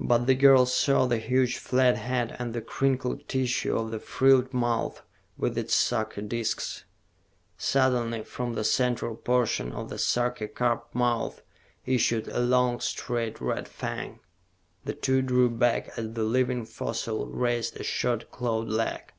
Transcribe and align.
But 0.00 0.26
the 0.26 0.34
girl 0.34 0.66
saw 0.66 1.06
the 1.06 1.18
huge 1.18 1.56
flat 1.56 1.96
head 1.96 2.34
and 2.40 2.52
the 2.52 2.60
crinkled 2.60 3.28
tissue 3.28 3.76
of 3.78 3.92
the 3.92 4.00
frilled 4.00 4.52
mouth 4.52 5.02
with 5.38 5.56
its 5.56 5.72
sucker 5.72 6.20
disks. 6.20 6.84
Suddenly, 7.58 8.24
from 8.24 8.54
the 8.54 8.64
central 8.64 9.14
portion 9.14 9.70
of 9.70 9.88
the 9.88 9.98
sucker 9.98 10.48
cup 10.48 10.92
mouth 10.96 11.42
issued 11.86 12.26
a 12.26 12.40
long, 12.40 12.80
straight 12.80 13.40
red 13.40 13.68
fang. 13.68 14.18
The 14.84 14.94
two 14.94 15.22
drew 15.22 15.48
back 15.48 15.96
as 15.96 16.14
the 16.14 16.24
living 16.24 16.64
fossil 16.64 17.28
raised 17.28 17.76
a 17.78 17.84
short 17.84 18.32
clawed 18.32 18.66
leg. 18.66 19.12